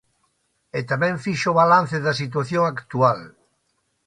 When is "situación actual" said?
2.21-3.19